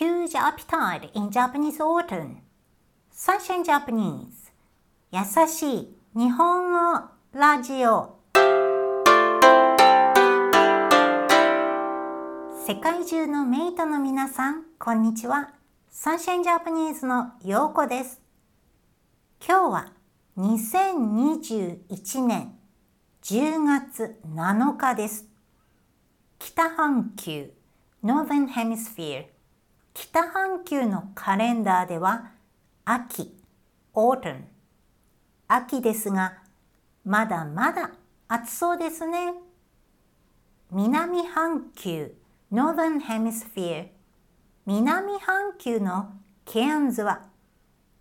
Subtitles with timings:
[0.00, 2.38] huge appetite in Japanese autumn.
[3.12, 4.50] Sunshine Japanese
[5.12, 7.02] 優しい日本語
[7.34, 8.16] ラジオ
[12.66, 15.50] 世界中のメイトの皆さん、こんにちは。
[15.90, 18.22] サンシャインジャパニーズのようこです。
[19.46, 19.92] 今日は
[20.38, 22.54] 2021年
[23.22, 25.26] 10月7日です。
[26.38, 27.52] 北半球
[28.02, 29.26] Northern Hemisphere
[29.92, 32.30] 北半球のカレンダーでは
[32.84, 33.36] 秋
[33.94, 34.42] Autumn
[35.48, 36.38] 秋ですが
[37.04, 37.90] まだまだ
[38.28, 39.34] 暑そうですね。
[40.70, 42.14] 南半球
[42.52, 43.88] Northern Hemisphere
[44.66, 46.12] 南半球の
[46.44, 47.22] ケアンズは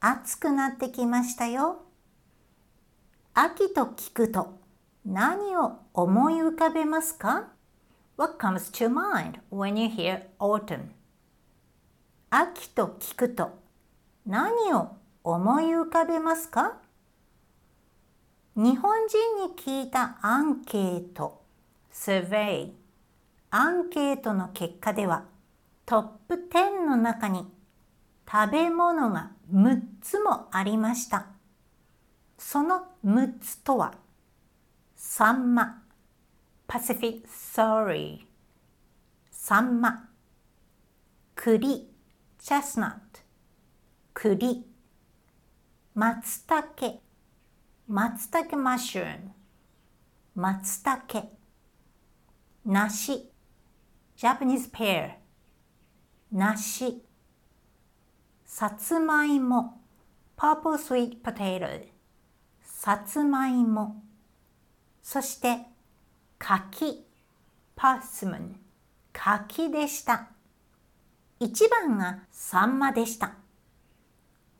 [0.00, 1.82] 暑くなってきましたよ。
[3.32, 4.58] 秋と聞くと
[5.06, 7.48] 何を思い浮かべますか
[8.18, 10.99] ？What comes to mind when you hear autumn?
[12.32, 13.58] 秋と聞くと
[14.24, 14.90] 何を
[15.24, 16.76] 思い浮かべますか？
[18.54, 21.42] 日本人に聞いたアンケート
[21.92, 22.70] survey
[23.50, 25.24] アンケートの結果では
[25.84, 27.48] トップ10の中に
[28.30, 31.26] 食べ物が6つもありました。
[32.38, 33.94] その6つとは
[34.94, 35.82] サンマ。
[36.68, 38.20] Pacific Sorry
[39.32, 40.08] サンマ。
[41.34, 41.90] 栗。
[42.42, 43.22] Chestnut
[44.14, 44.64] 栗
[45.94, 47.00] 松茸
[47.86, 49.30] 松茸マッシュルーム
[50.34, 51.30] 松茸
[52.64, 53.30] 梨
[54.16, 55.16] Japanese pear
[56.32, 57.02] 梨
[58.46, 59.78] さつまいも
[60.38, 61.88] Purple sweet potato
[62.62, 64.02] さつまいも
[65.02, 65.66] そして
[66.38, 67.04] 柿
[67.76, 68.60] パースムン
[69.12, 70.39] 柿でした。
[71.42, 73.32] 一番がサンマでした。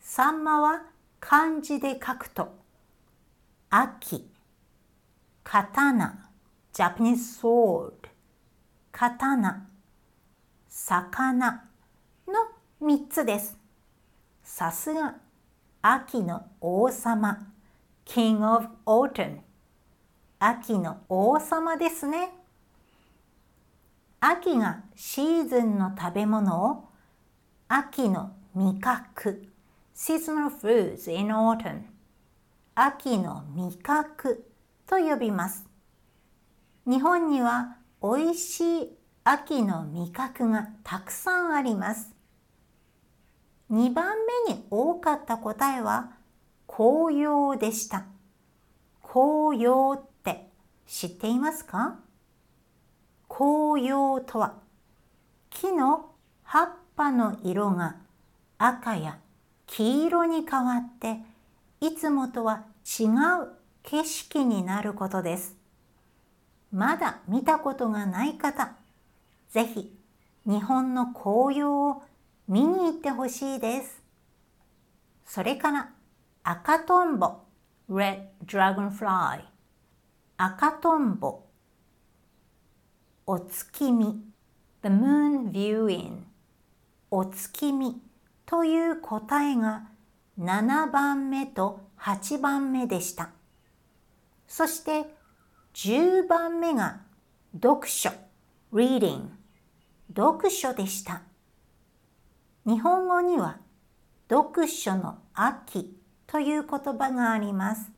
[0.01, 0.83] サンマは
[1.21, 2.55] 漢字で書くと
[3.69, 4.27] 秋
[5.45, 6.31] 刀
[6.73, 8.09] Japanese sword
[8.93, 9.67] 刀
[10.71, 11.65] 魚
[12.27, 12.35] の
[12.81, 13.59] 三つです。
[14.43, 15.17] さすが
[15.83, 17.47] 秋の王様
[18.07, 19.41] King of Autumn
[20.39, 22.40] 秋の王様ですね。
[24.23, 26.89] 秋がシーズンの食べ物を
[27.69, 29.49] 秋の味覚
[29.95, 31.85] seasonal foods in autumn
[32.75, 34.45] 秋の味覚
[34.87, 35.65] と呼びます。
[36.87, 38.91] 日本には美味しい
[39.25, 42.15] 秋の味覚がたくさんあります。
[43.71, 44.17] 2番
[44.47, 46.13] 目に多かった答えは
[46.67, 48.05] 紅葉でした。
[49.03, 50.51] 紅葉って
[50.87, 52.01] 知っていますか？
[53.33, 54.55] 紅葉とは
[55.51, 56.11] 木の
[56.43, 57.97] 葉っぱの色が
[58.59, 59.19] 赤や
[59.69, 61.21] 黄色に変わって
[61.81, 63.53] いつもとは違う
[63.85, 65.57] 景色になることです。
[66.73, 68.73] まだ見たことがない方、
[69.49, 69.97] ぜひ
[70.45, 72.03] 日本の紅葉を
[72.49, 74.03] 見に行ってほしいです。
[75.25, 75.91] それから
[76.43, 77.39] 赤とんぼ
[77.89, 79.41] Red Dragonfly
[80.37, 81.50] 赤とんぼ
[83.33, 84.25] お月見
[84.83, 86.23] The Moon Viewing
[87.13, 88.03] お月見
[88.45, 89.85] という答えが
[90.37, 93.31] 7番目と8番目でした。
[94.49, 95.15] そして
[95.75, 97.03] 10番目が
[97.53, 98.11] 読書
[98.73, 99.29] Reading
[100.09, 101.23] 読書でした。
[102.67, 103.59] 日本語には
[104.29, 105.97] 読書の秋
[106.27, 107.93] という言葉があります。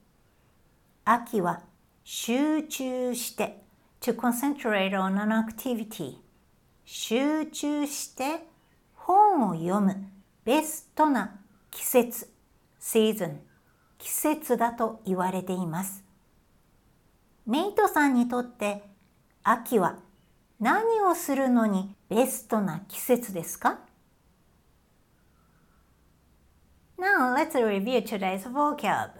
[1.07, 1.63] 秋は
[2.05, 3.62] 集中して
[4.03, 6.17] to concentrate on an activity
[6.85, 8.45] 集中して
[8.95, 10.09] 本を読む
[10.45, 11.41] ベストな
[11.71, 12.29] 季節
[12.81, 13.37] season
[13.99, 16.05] 季節だと言われています
[17.47, 18.83] メイトさんにとって
[19.45, 19.99] 秋は
[20.59, 23.79] 何をするのにベストな季節ですか
[26.99, 29.11] Now let's review today's vocab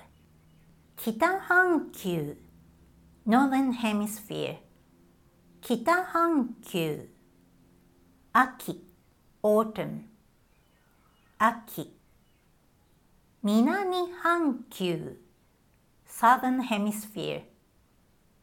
[0.97, 2.37] 北半球
[3.25, 4.57] Northern Hemisphere
[5.65, 7.09] 北半球
[8.33, 8.85] 秋
[9.45, 10.01] Autumn
[11.39, 11.95] 秋
[13.45, 15.21] 南半球
[16.05, 17.43] Southern Hemisphere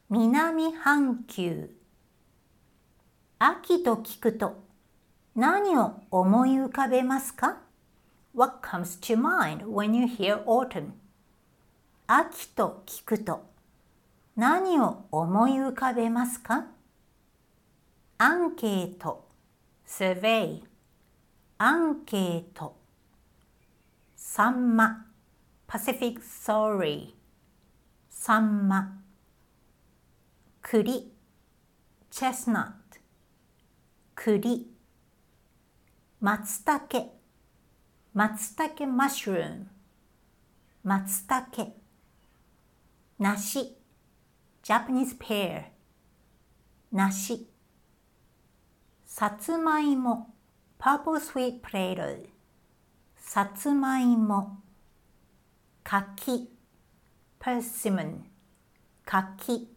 [0.09, 1.69] 南半球
[3.37, 4.63] 秋と聞くと
[5.35, 7.57] 何を思い浮かべますか
[8.33, 10.91] ?What comes to mind when you hear autumn?
[12.07, 13.43] 秋と聞くと
[14.37, 16.78] 何を思い浮かべますか
[18.21, 19.29] アンケート
[19.87, 20.61] survey
[21.57, 22.75] アンケート
[24.13, 25.05] サンマ
[25.65, 27.13] Pacific Sorry
[28.09, 28.99] サンマ
[30.61, 31.13] 栗
[32.11, 32.73] Chestnut
[34.15, 34.67] 栗
[36.19, 37.13] 松茸
[38.13, 39.67] 松茸マッシュルーム
[40.83, 41.73] 松茸
[43.17, 43.77] 梨
[44.61, 45.67] Japanese pear
[46.91, 47.47] 梨
[49.11, 50.35] さつまいも
[50.79, 52.27] Purple sweet potato
[53.17, 54.59] さつまいも
[55.83, 56.47] 柿
[57.39, 58.19] persimmon
[59.05, 59.67] 柿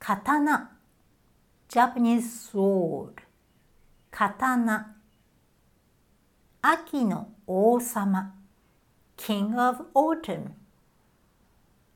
[0.00, 0.72] 刀
[1.68, 3.22] Japanese sword
[4.10, 4.96] 刀
[6.60, 8.34] 秋の王様
[9.16, 10.50] King of Autumn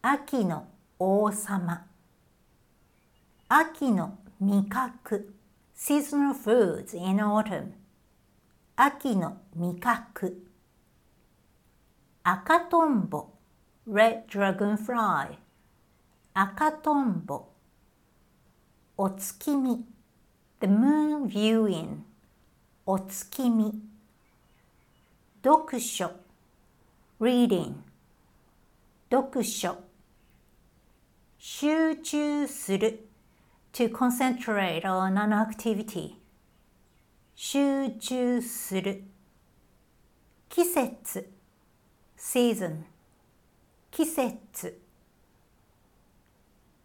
[0.01, 0.69] 秋の
[1.01, 1.85] 王様
[3.49, 5.35] 秋の味覚
[5.85, 7.73] Seasonal foods in autumn
[8.77, 10.41] 秋の味覚
[12.23, 13.31] 赤とんぼ
[13.91, 15.39] Red dragonfly
[16.35, 17.49] 赤とんぼ
[18.97, 19.85] お月見
[20.61, 22.03] The moon viewing
[22.87, 23.83] お月見
[25.43, 26.13] 読書
[27.21, 27.75] Reading
[29.11, 29.79] 読書
[31.41, 33.09] 集中する
[33.74, 36.16] to concentrate on an activity
[37.36, 39.04] 集中する
[40.50, 41.28] 季節
[42.18, 42.84] season
[43.92, 44.80] 季節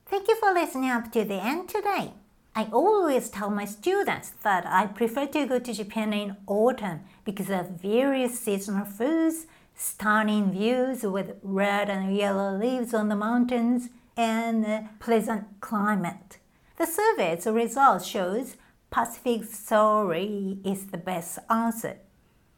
[0.06, 2.12] Thank you for listening up to the end today.
[2.54, 7.48] I always tell my students that I prefer to go to Japan in autumn because
[7.48, 14.66] of various seasonal foods, stunning views with red and yellow leaves on the mountains, and
[14.66, 16.36] a pleasant climate.
[16.77, 18.55] The survey's result shows
[18.91, 21.97] Pacific Sorry is the best answer.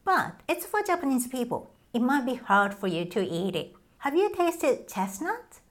[0.03, 1.71] But it's for Japanese people.
[1.93, 3.75] It might be hard for you to eat it.
[3.99, 5.61] Have you tasted chestnut?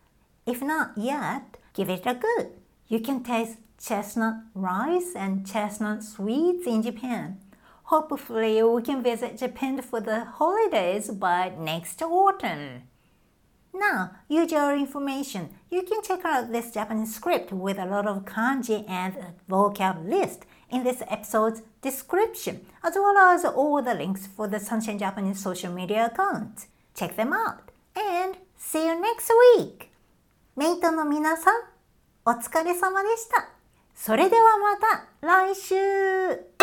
[0.46, 2.52] If not yet, give it a go.
[2.86, 7.40] You can taste chestnut rice and chestnut sweets in Japan.
[7.84, 12.84] Hopefully, we can visit Japan for the holidays by next autumn.
[13.77, 15.49] Now, use your information.
[15.71, 19.15] You can check out this Japanese script with a lot of kanji and
[19.49, 24.99] vocab list in this episode's description, as well as all the links for the Sunshine
[24.99, 26.67] Japanese social media accounts.
[26.95, 27.71] Check them out.
[27.95, 29.89] And see you next week!
[30.55, 31.55] メイトの皆さん、
[32.25, 33.49] お疲れ様でした。
[33.95, 36.56] それではまた来週